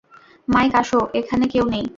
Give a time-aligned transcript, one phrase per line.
[0.47, 1.85] Mic আসো, এখানে কেউ নেই।